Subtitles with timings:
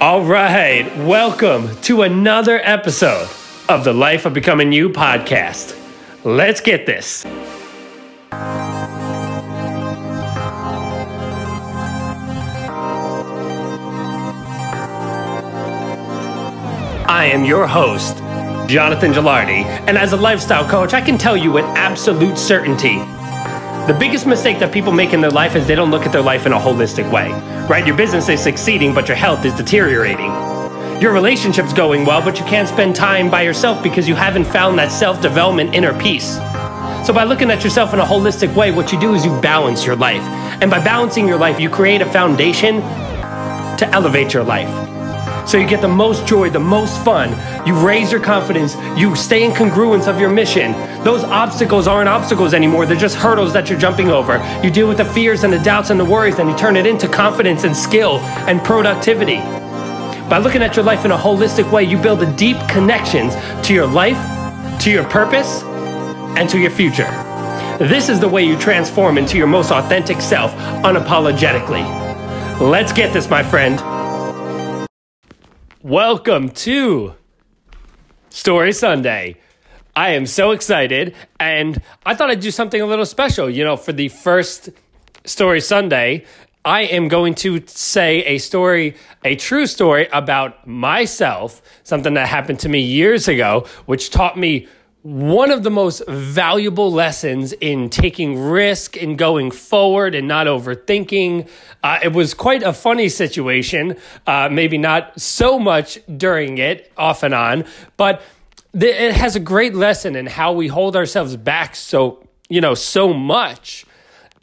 [0.00, 3.28] All right, welcome to another episode
[3.68, 5.78] of the Life of Becoming You podcast.
[6.24, 7.26] Let's get this.
[17.06, 18.16] I am your host,
[18.70, 23.02] Jonathan Gilardi, and as a lifestyle coach, I can tell you with absolute certainty
[23.86, 26.22] the biggest mistake that people make in their life is they don't look at their
[26.22, 27.32] life in a holistic way,
[27.68, 27.86] right?
[27.86, 30.30] Your business is succeeding, but your health is deteriorating.
[31.00, 34.78] Your relationship's going well, but you can't spend time by yourself because you haven't found
[34.78, 36.36] that self development inner peace.
[37.06, 39.86] So, by looking at yourself in a holistic way, what you do is you balance
[39.86, 40.22] your life.
[40.60, 42.80] And by balancing your life, you create a foundation
[43.78, 44.89] to elevate your life.
[45.50, 47.30] So you get the most joy, the most fun.
[47.66, 48.76] You raise your confidence.
[48.96, 50.70] You stay in congruence of your mission.
[51.02, 52.86] Those obstacles aren't obstacles anymore.
[52.86, 54.38] They're just hurdles that you're jumping over.
[54.62, 56.86] You deal with the fears and the doubts and the worries, and you turn it
[56.86, 59.38] into confidence and skill and productivity.
[60.30, 63.34] By looking at your life in a holistic way, you build a deep connections
[63.66, 64.20] to your life,
[64.82, 65.64] to your purpose,
[66.38, 67.10] and to your future.
[67.80, 71.82] This is the way you transform into your most authentic self unapologetically.
[72.60, 73.89] Let's get this, my friend.
[75.82, 77.14] Welcome to
[78.28, 79.40] Story Sunday.
[79.96, 83.48] I am so excited, and I thought I'd do something a little special.
[83.48, 84.68] You know, for the first
[85.24, 86.26] Story Sunday,
[86.66, 92.60] I am going to say a story, a true story about myself, something that happened
[92.60, 94.68] to me years ago, which taught me
[95.02, 101.48] one of the most valuable lessons in taking risk and going forward and not overthinking.
[101.82, 107.22] Uh, it was quite a funny situation, uh, maybe not so much during it, off
[107.22, 107.64] and on,
[107.96, 108.20] but
[108.78, 112.74] th- it has a great lesson in how we hold ourselves back so, you know,
[112.74, 113.86] so much.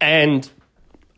[0.02, 0.50] And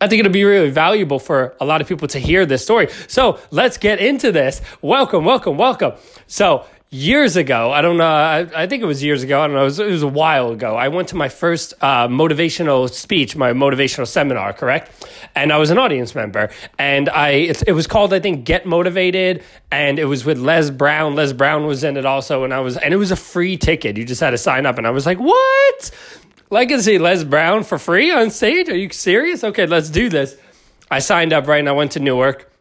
[0.02, 2.90] I think it'll be really valuable for a lot of people to hear this story.
[3.08, 4.62] So let's get into this.
[4.82, 5.94] Welcome, welcome, welcome.
[6.28, 9.56] So years ago, I don't know, I, I, think it was years ago, I don't
[9.56, 10.76] know, it was, it was a while ago.
[10.76, 15.08] I went to my first uh, motivational speech, my motivational seminar, correct?
[15.36, 16.50] And I was an audience member.
[16.80, 19.44] And I it, it was called, I think, Get Motivated.
[19.72, 21.16] And it was with Les Brown.
[21.16, 22.44] Les Brown was in it also.
[22.44, 23.96] And I was, and it was a free ticket.
[23.96, 24.78] You just had to sign up.
[24.78, 25.92] And I was like, what?
[26.50, 28.70] Like to see Les Brown for free on stage?
[28.70, 29.44] Are you serious?
[29.44, 30.36] Okay, let's do this.
[30.90, 31.60] I signed up, right?
[31.60, 32.52] And I went to Newark.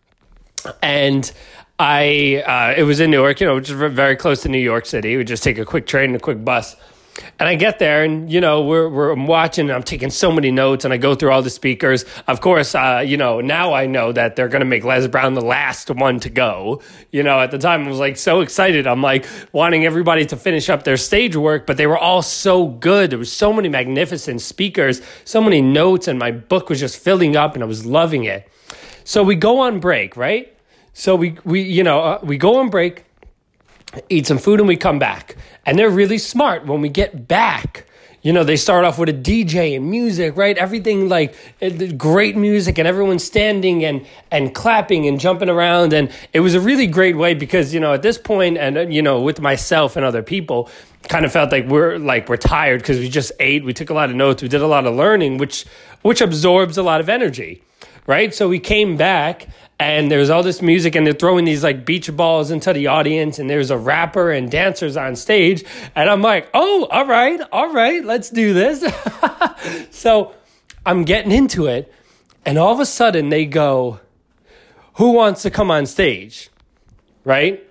[0.83, 1.31] And
[1.79, 4.85] I uh, it was in Newark, you know, which is very close to New York
[4.85, 5.17] City.
[5.17, 6.75] We just take a quick train and a quick bus.
[7.39, 9.71] And I get there, and you know, we're we're I'm watching.
[9.71, 12.05] I'm taking so many notes, and I go through all the speakers.
[12.27, 15.35] Of course, uh, you know, now I know that they're going to make Les Brown
[15.35, 16.81] the last one to go.
[17.11, 18.87] You know, at the time, I was like so excited.
[18.87, 22.67] I'm like wanting everybody to finish up their stage work, but they were all so
[22.67, 23.11] good.
[23.11, 27.37] There was so many magnificent speakers, so many notes, and my book was just filling
[27.37, 28.49] up, and I was loving it.
[29.05, 30.55] So we go on break, right?
[30.99, 33.05] So we we you know uh, we go on break,
[34.09, 35.37] eat some food, and we come back.
[35.65, 36.67] And they're really smart.
[36.67, 37.87] When we get back,
[38.23, 40.59] you know they start off with a DJ and music, right?
[40.59, 41.37] Everything like
[41.97, 45.93] great music, and everyone's standing and and clapping and jumping around.
[45.93, 48.81] And it was a really great way because you know at this point, and uh,
[48.81, 50.69] you know with myself and other people,
[51.09, 53.95] kind of felt like we're like we're tired because we just ate, we took a
[53.95, 55.65] lot of notes, we did a lot of learning, which
[56.03, 57.63] which absorbs a lot of energy
[58.09, 58.35] right?
[58.35, 59.47] So we came back
[59.79, 63.39] and there's all this music and they're throwing these like beach balls into the audience
[63.39, 65.63] and there's a rapper and dancers on stage
[65.95, 68.85] and i'm like oh all right all right let's do this.
[69.91, 70.35] So
[70.87, 71.93] i'm getting into it
[72.47, 74.01] and all of a sudden they go
[74.95, 76.51] who wants to come on stage?
[77.25, 77.65] Right?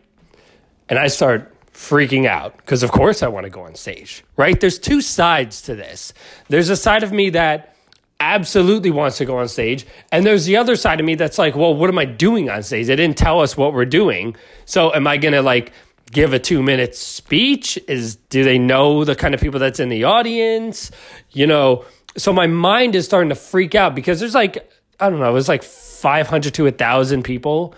[0.87, 4.59] And i start freaking out because of course i want to go on stage right?
[4.59, 6.13] There's two sides to this.
[6.49, 7.76] There's a side of me that
[8.19, 9.85] absolutely wants to go on stage.
[10.11, 12.63] And there's the other side of me that's like, well, what am I doing on
[12.63, 12.87] stage?
[12.87, 14.35] They didn't tell us what we're doing.
[14.65, 15.71] So am I going to like
[16.11, 17.77] give a two minute speech?
[17.87, 20.91] Is, do they know the kind of people that's in the audience?
[21.31, 21.85] You know,
[22.15, 25.33] so my mind is starting to freak out because there's like, I don't know, it
[25.33, 27.75] was like 500 to a thousand people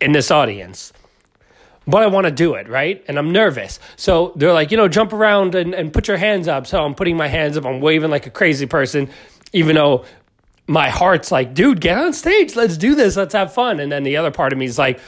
[0.00, 0.92] in this audience
[1.86, 3.04] but I want to do it, right?
[3.06, 3.78] And I'm nervous.
[3.94, 6.66] So they're like, you know, jump around and, and put your hands up.
[6.66, 7.64] So I'm putting my hands up.
[7.64, 9.08] I'm waving like a crazy person
[9.52, 10.04] even though
[10.66, 12.56] my heart's like, dude, get on stage.
[12.56, 13.16] Let's do this.
[13.16, 13.80] Let's have fun.
[13.80, 15.00] And then the other part of me is like,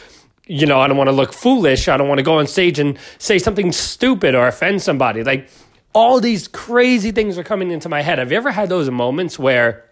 [0.46, 1.88] you know, I don't want to look foolish.
[1.88, 5.22] I don't want to go on stage and say something stupid or offend somebody.
[5.22, 5.48] Like
[5.92, 8.18] all these crazy things are coming into my head.
[8.18, 9.84] Have you ever had those moments where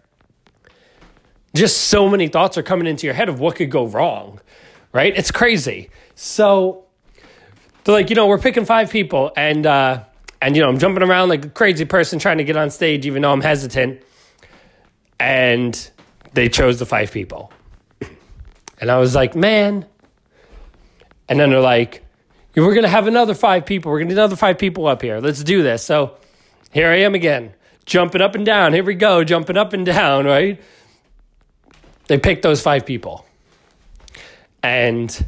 [1.54, 4.40] just so many thoughts are coming into your head of what could go wrong?
[4.92, 5.12] Right?
[5.16, 5.90] It's crazy.
[6.14, 6.84] So
[7.84, 10.04] they're like, you know, we're picking five people and uh
[10.40, 13.04] and you know, I'm jumping around like a crazy person trying to get on stage
[13.04, 14.00] even though I'm hesitant
[15.18, 15.90] and
[16.34, 17.52] they chose the five people.
[18.78, 19.86] And I was like, man,
[21.28, 22.04] And then they're like,
[22.54, 23.90] we're going to have another five people.
[23.90, 25.20] We're going to get another five people up here.
[25.20, 25.82] Let's do this.
[25.84, 26.16] So
[26.72, 27.52] here I am again,
[27.84, 28.72] jumping up and down.
[28.72, 30.60] Here we go, jumping up and down, right?
[32.06, 33.26] They picked those five people.
[34.62, 35.26] And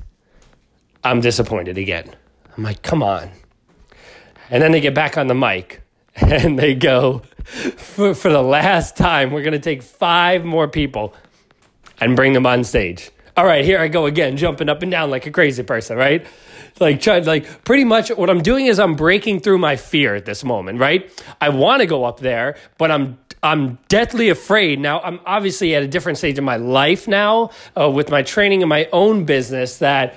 [1.04, 2.14] I'm disappointed again.
[2.56, 3.30] I'm like, come on.
[4.50, 5.82] And then they get back on the mic
[6.20, 7.20] and they go,
[7.76, 11.14] for, for the last time, we're going to take five more people
[12.00, 13.10] and bring them on stage.
[13.36, 16.26] All right, here I go again, jumping up and down like a crazy person, right?
[16.80, 20.24] Like, try, like pretty much what I'm doing is I'm breaking through my fear at
[20.24, 21.08] this moment, right?
[21.40, 24.80] I want to go up there, but I'm I'm deathly afraid.
[24.80, 28.62] Now, I'm obviously at a different stage in my life now uh, with my training
[28.62, 30.16] and my own business that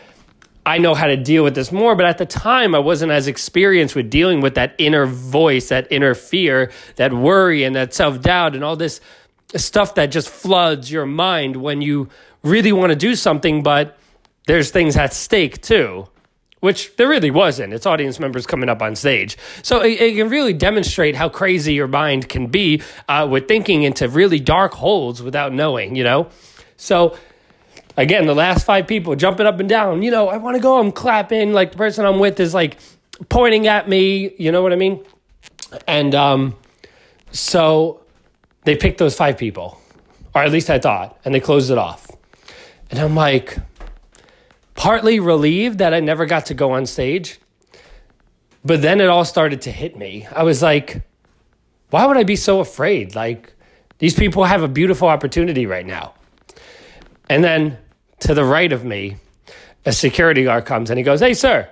[0.65, 1.95] I know how to deal with this more.
[1.95, 5.87] But at the time, I wasn't as experienced with dealing with that inner voice, that
[5.89, 9.01] inner fear, that worry, and that self doubt, and all this
[9.55, 12.09] stuff that just floods your mind when you
[12.43, 13.97] really want to do something, but
[14.47, 16.07] there's things at stake too
[16.61, 17.73] which there really wasn't.
[17.73, 19.37] It's audience members coming up on stage.
[19.63, 23.83] So it, it can really demonstrate how crazy your mind can be uh, with thinking
[23.83, 26.29] into really dark holes without knowing, you know?
[26.77, 27.17] So
[27.97, 30.79] again, the last five people jumping up and down, you know, I want to go,
[30.79, 32.77] I'm clapping, like the person I'm with is like
[33.29, 35.03] pointing at me, you know what I mean?
[35.87, 36.55] And um,
[37.31, 38.01] so
[38.63, 39.79] they picked those five people,
[40.35, 42.09] or at least I thought, and they closed it off.
[42.89, 43.57] And I'm like,
[44.75, 47.39] partly relieved that I never got to go on stage.
[48.63, 50.27] But then it all started to hit me.
[50.31, 51.01] I was like,
[51.89, 53.15] why would I be so afraid?
[53.15, 53.53] Like,
[53.99, 56.13] these people have a beautiful opportunity right now.
[57.29, 57.77] And then
[58.21, 59.17] to the right of me,
[59.85, 61.69] a security guard comes and he goes, Hey, sir.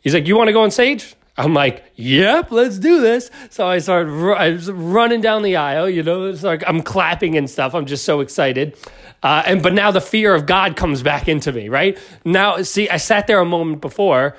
[0.00, 1.14] He's like, You want to go on stage?
[1.36, 3.30] I'm like, Yep, let's do this.
[3.50, 7.36] So I started I was running down the aisle, you know, it's like I'm clapping
[7.36, 7.74] and stuff.
[7.74, 8.76] I'm just so excited.
[9.22, 11.98] Uh, and but now the fear of God comes back into me, right?
[12.24, 14.36] Now, see, I sat there a moment before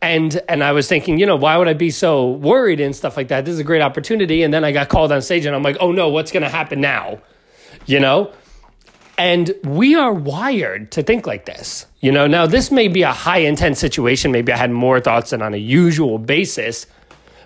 [0.00, 3.16] and and I was thinking, you know, why would I be so worried and stuff
[3.16, 3.44] like that?
[3.44, 4.42] This is a great opportunity.
[4.42, 6.80] And then I got called on stage and I'm like, oh no, what's gonna happen
[6.80, 7.20] now?
[7.86, 8.32] You know?
[9.18, 11.86] And we are wired to think like this.
[12.00, 14.32] You know, now this may be a high intense situation.
[14.32, 16.86] Maybe I had more thoughts than on a usual basis.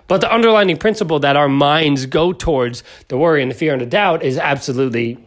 [0.07, 3.81] But the underlying principle that our minds go towards the worry and the fear and
[3.81, 5.17] the doubt is absolutely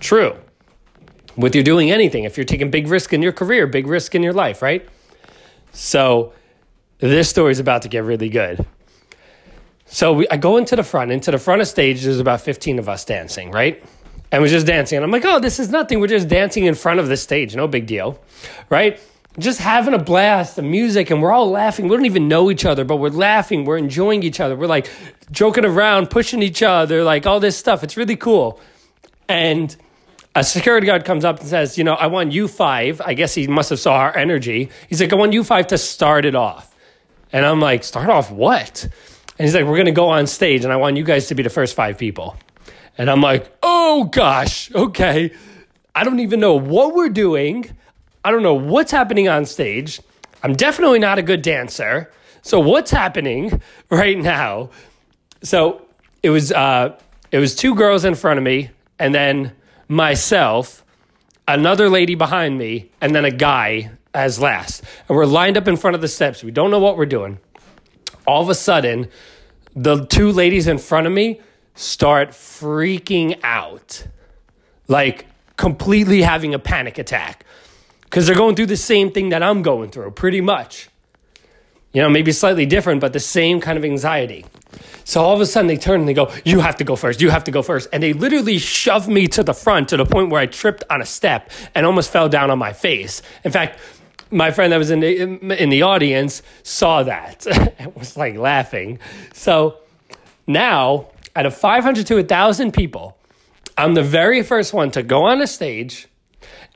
[0.00, 0.36] true
[1.36, 2.24] with you doing anything.
[2.24, 4.88] If you're taking big risk in your career, big risk in your life, right?
[5.72, 6.32] So
[6.98, 8.64] this story is about to get really good.
[9.86, 12.02] So we, I go into the front, into the front of stage.
[12.02, 13.82] There's about 15 of us dancing, right?
[14.30, 14.96] And we're just dancing.
[14.96, 16.00] And I'm like, oh, this is nothing.
[16.00, 17.56] We're just dancing in front of the stage.
[17.56, 18.20] No big deal,
[18.68, 19.00] right?
[19.38, 21.88] Just having a blast, the music, and we're all laughing.
[21.88, 23.64] We don't even know each other, but we're laughing.
[23.64, 24.56] We're enjoying each other.
[24.56, 24.90] We're like
[25.30, 27.84] joking around, pushing each other, like all this stuff.
[27.84, 28.60] It's really cool.
[29.28, 29.74] And
[30.34, 33.00] a security guard comes up and says, you know, I want you five.
[33.04, 34.70] I guess he must have saw our energy.
[34.88, 36.74] He's like, I want you five to start it off.
[37.32, 38.84] And I'm like, start off what?
[38.84, 41.34] And he's like, we're going to go on stage and I want you guys to
[41.34, 42.36] be the first five people.
[42.98, 45.32] And I'm like, oh gosh, okay.
[45.94, 47.70] I don't even know what we're doing.
[48.24, 50.00] I don't know what's happening on stage.
[50.42, 52.12] I'm definitely not a good dancer.
[52.42, 54.70] So what's happening right now?
[55.42, 55.86] So
[56.22, 56.98] it was uh,
[57.30, 59.52] it was two girls in front of me, and then
[59.86, 60.84] myself,
[61.46, 64.82] another lady behind me, and then a guy as last.
[65.08, 66.42] And we're lined up in front of the steps.
[66.42, 67.38] We don't know what we're doing.
[68.26, 69.08] All of a sudden,
[69.76, 71.40] the two ladies in front of me
[71.78, 74.04] start freaking out,
[74.88, 77.44] like completely having a panic attack
[78.02, 80.88] because they're going through the same thing that I'm going through, pretty much.
[81.92, 84.44] You know, maybe slightly different, but the same kind of anxiety.
[85.04, 87.20] So all of a sudden they turn and they go, You have to go first.
[87.20, 87.88] You have to go first.
[87.92, 91.00] And they literally shove me to the front to the point where I tripped on
[91.00, 93.22] a step and almost fell down on my face.
[93.44, 93.78] In fact,
[94.30, 97.46] my friend that was in the, in the audience saw that
[97.78, 98.98] and was like laughing.
[99.32, 99.78] So
[100.46, 101.08] now,
[101.38, 103.16] out of 500 to 1,000 people,
[103.76, 106.08] I'm the very first one to go on a stage,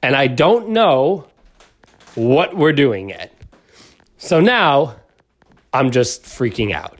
[0.01, 1.27] and I don't know
[2.15, 3.35] what we're doing yet.
[4.19, 4.95] So now
[5.73, 6.97] I'm just freaking out.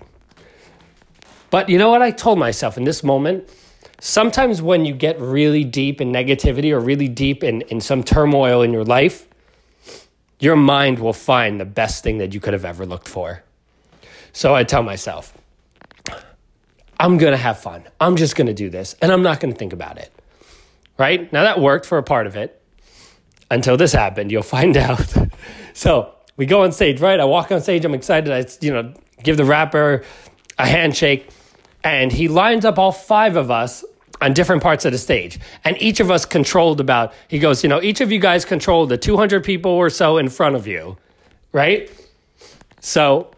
[1.51, 3.49] But you know what I told myself in this moment?
[4.01, 8.63] Sometimes when you get really deep in negativity or really deep in, in some turmoil
[8.63, 9.29] in your life,
[10.41, 13.45] your mind will find the best thing that you could have ever looked for.
[14.33, 15.33] So I tell myself,
[17.03, 17.85] I'm going to have fun.
[18.01, 20.11] I'm just going to do this and I'm not going to think about it.
[20.99, 21.31] Right?
[21.33, 22.63] Now that worked for a part of it
[23.51, 24.33] until this happened.
[24.33, 25.13] You'll find out.
[25.75, 27.19] so we go on stage, right?
[27.21, 27.85] I walk on stage.
[27.85, 28.33] I'm excited.
[28.33, 30.05] I, you know, give the rapper
[30.59, 31.29] a handshake
[31.85, 33.85] and he lines up all five of us
[34.21, 35.41] on different parts of the stage.
[35.65, 38.91] And each of us controlled about, he goes, you know, each of you guys controlled
[38.91, 40.97] the 200 people or so in front of you.
[41.53, 41.91] right?
[42.81, 43.32] So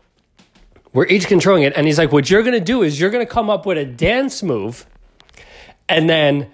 [0.95, 1.75] we're each controlling it.
[1.77, 3.77] And he's like, what you're going to do is you're going to come up with
[3.77, 4.87] a dance move.
[5.89, 6.51] And then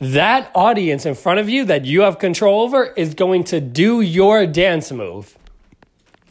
[0.00, 4.00] that audience in front of you that you have control over is going to do
[4.00, 5.36] your dance move.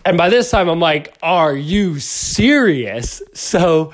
[0.05, 3.21] And by this time, I'm like, are you serious?
[3.35, 3.93] So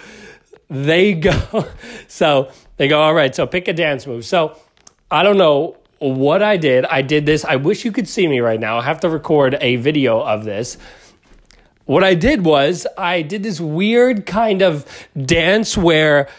[0.70, 1.68] they go,
[2.08, 4.24] so they go, all right, so pick a dance move.
[4.26, 4.58] So
[5.10, 6.86] I don't know what I did.
[6.86, 7.44] I did this.
[7.44, 8.78] I wish you could see me right now.
[8.78, 10.78] I have to record a video of this.
[11.86, 14.86] What I did was I did this weird kind of
[15.18, 16.30] dance where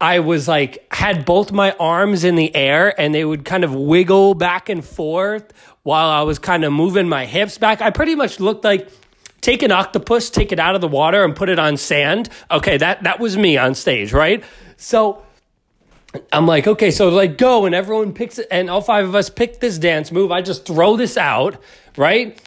[0.00, 3.74] I was like, had both my arms in the air and they would kind of
[3.74, 7.80] wiggle back and forth while I was kind of moving my hips back.
[7.80, 8.88] I pretty much looked like
[9.40, 12.28] take an octopus, take it out of the water and put it on sand.
[12.50, 14.44] Okay, that that was me on stage, right?
[14.76, 15.22] So
[16.32, 19.30] I'm like, okay, so like go and everyone picks it and all five of us
[19.30, 20.32] pick this dance move.
[20.32, 21.56] I just throw this out,
[21.96, 22.40] right?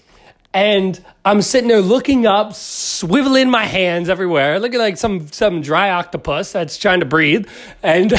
[0.57, 5.91] And I'm sitting there looking up, swiveling my hands everywhere, looking like some some dry
[5.91, 7.47] octopus that's trying to breathe.
[7.83, 8.11] And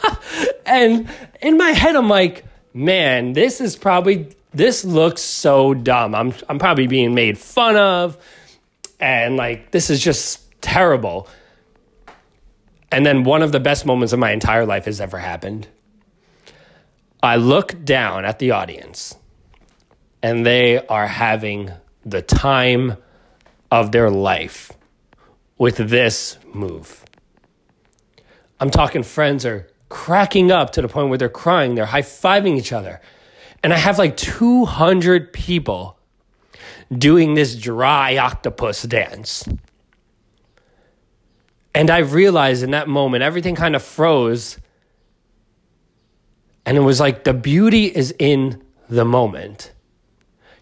[0.66, 1.08] and
[1.42, 6.14] in my head I'm like, man, this is probably this looks so dumb.
[6.14, 8.16] I'm I'm probably being made fun of
[9.00, 11.26] and like this is just terrible.
[12.92, 15.66] And then one of the best moments of my entire life has ever happened.
[17.24, 19.16] I look down at the audience
[20.22, 21.72] and they are having
[22.04, 22.96] the time
[23.70, 24.72] of their life
[25.58, 27.04] with this move.
[28.60, 32.58] I'm talking friends are cracking up to the point where they're crying, they're high fiving
[32.58, 33.00] each other.
[33.62, 35.98] And I have like 200 people
[36.96, 39.44] doing this dry octopus dance.
[41.74, 44.58] And I realized in that moment, everything kind of froze.
[46.64, 49.72] And it was like the beauty is in the moment.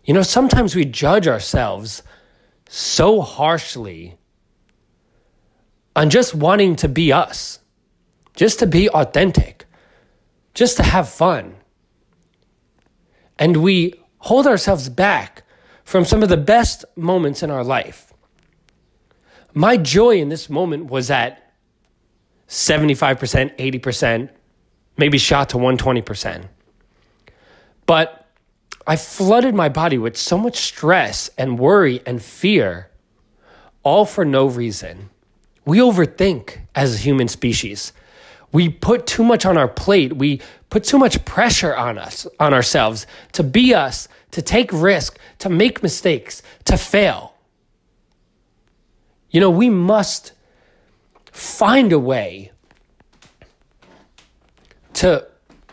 [0.05, 2.03] You know, sometimes we judge ourselves
[2.69, 4.19] so harshly
[5.97, 7.61] on just wanting to be us,
[8.35, 9.67] just to be authentic,
[10.53, 11.57] just to have fun.
[13.39, 15.45] And we hold ourselves back
[15.85, 18.13] from some of the best moments in our life.
[19.53, 21.53] My joy in this moment was at
[22.49, 24.31] 75%, 80%,
[24.97, 26.49] maybe shot to 120%.
[27.87, 28.24] But
[28.87, 32.91] I flooded my body with so much stress and worry and fear,
[33.83, 35.11] all for no reason.
[35.65, 37.93] We overthink as a human species.
[38.53, 40.17] We put too much on our plate.
[40.17, 45.19] We put too much pressure on us, on ourselves to be us, to take risk,
[45.39, 47.35] to make mistakes, to fail.
[49.31, 50.33] You know, we must
[51.33, 52.53] find a way
[54.95, 55.27] to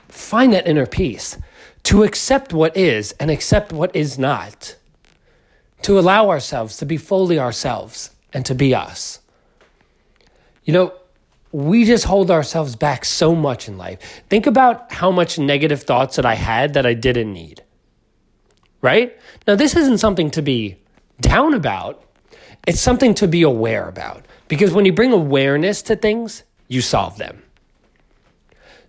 [0.07, 1.37] find that inner peace,
[1.83, 4.75] to accept what is and accept what is not,
[5.81, 9.19] to allow ourselves to be fully ourselves and to be us.
[10.63, 10.93] You know,
[11.51, 14.23] we just hold ourselves back so much in life.
[14.29, 17.63] Think about how much negative thoughts that I had that I didn't need.
[18.81, 19.19] Right?
[19.47, 20.77] Now, this isn't something to be
[21.19, 22.03] down about
[22.67, 27.17] it's something to be aware about because when you bring awareness to things, you solve
[27.17, 27.41] them.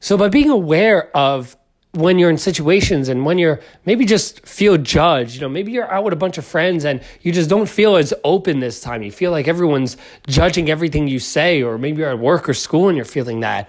[0.00, 1.56] So by being aware of
[1.92, 5.90] when you're in situations and when you're maybe just feel judged, you know, maybe you're
[5.92, 9.02] out with a bunch of friends and you just don't feel as open this time.
[9.02, 12.88] You feel like everyone's judging everything you say, or maybe you're at work or school
[12.88, 13.68] and you're feeling that.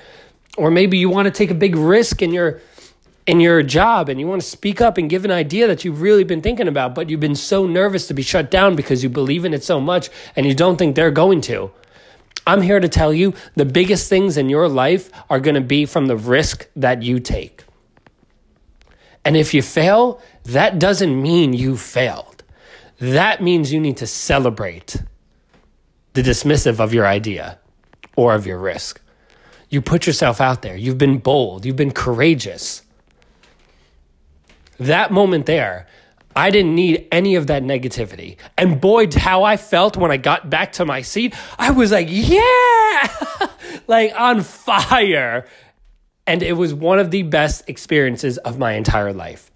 [0.58, 2.62] Or maybe you want to take a big risk in you're
[3.26, 6.02] in your job and you want to speak up and give an idea that you've
[6.02, 9.10] really been thinking about, but you've been so nervous to be shut down because you
[9.10, 11.72] believe in it so much and you don't think they're going to.
[12.46, 15.86] I'm here to tell you the biggest things in your life are going to be
[15.86, 17.64] from the risk that you take.
[19.26, 22.44] And if you fail, that doesn't mean you failed.
[23.00, 25.04] That means you need to celebrate
[26.14, 27.60] the dismissive of your idea
[28.16, 29.02] or of your risk.
[29.70, 30.76] You put yourself out there.
[30.76, 31.66] You've been bold.
[31.66, 32.84] You've been courageous
[34.80, 35.88] that moment there,
[36.36, 38.38] I didn't need any of that negativity.
[38.58, 42.08] And boy, how I felt when I got back to my seat, I was like,
[42.10, 43.48] yeah,
[43.88, 45.48] like on fire.
[46.26, 49.52] And it was one of the best experiences of my entire life.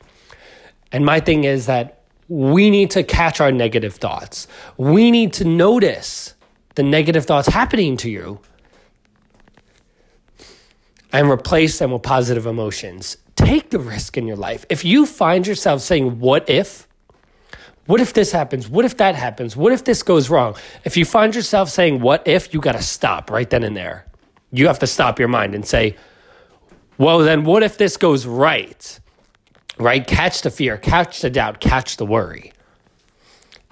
[0.92, 4.48] And my thing is that we need to catch our negative thoughts.
[4.76, 6.34] We need to notice
[6.76, 8.40] the negative thoughts happening to you
[11.14, 14.66] and replace them with positive emotions take the risk in your life.
[14.68, 16.88] If you find yourself saying, What if?
[17.86, 18.68] What if this happens?
[18.68, 19.56] What if that happens?
[19.56, 20.56] What if this goes wrong?
[20.84, 22.54] If you find yourself saying, What if?
[22.54, 24.06] you got to stop right then and there.
[24.52, 25.96] You have to stop your mind and say,
[26.98, 29.00] Well, then what if this goes right?
[29.80, 30.06] Right?
[30.06, 32.54] Catch the fear, catch the doubt, catch the worry.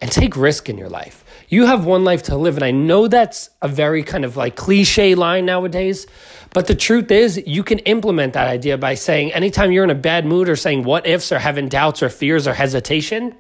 [0.02, 1.24] and take risk in your life.
[1.50, 2.56] You have one life to live.
[2.58, 6.06] And I know that's a very kind of like cliche line nowadays.
[6.54, 9.96] But the truth is, you can implement that idea by saying anytime you're in a
[9.96, 13.36] bad mood or saying what ifs or having doubts or fears or hesitation,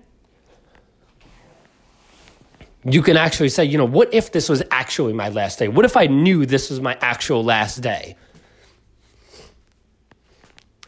[2.84, 5.68] you can actually say, you know, what if this was actually my last day?
[5.68, 8.15] What if I knew this was my actual last day?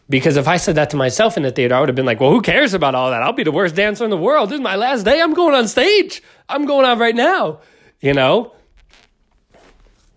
[0.09, 2.19] Because if I said that to myself in the theater, I would have been like,
[2.19, 3.21] well, who cares about all that?
[3.21, 4.49] I'll be the worst dancer in the world.
[4.49, 5.21] This is my last day.
[5.21, 6.23] I'm going on stage.
[6.47, 7.59] I'm going on right now,
[7.99, 8.53] you know?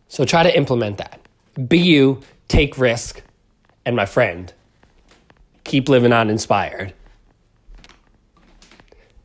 [0.07, 1.21] So try to implement that.
[1.69, 3.23] Be you, take risk,
[3.85, 4.53] and my friend,
[5.65, 6.95] keep living on inspired.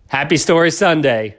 [0.08, 1.38] Happy Story Sunday.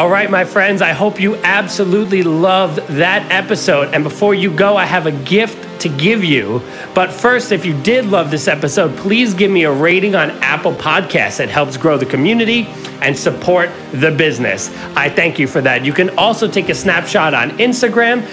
[0.00, 3.92] All right, my friends, I hope you absolutely loved that episode.
[3.92, 6.62] And before you go, I have a gift to give you.
[6.94, 10.72] But first, if you did love this episode, please give me a rating on Apple
[10.72, 11.38] Podcasts.
[11.38, 12.66] It helps grow the community
[13.02, 14.74] and support the business.
[14.96, 15.84] I thank you for that.
[15.84, 18.26] You can also take a snapshot on Instagram.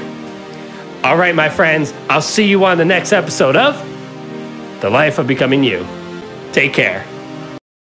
[1.03, 3.75] All right, my friends, I'll see you on the next episode of
[4.81, 5.85] The Life of Becoming You.
[6.51, 7.05] Take care.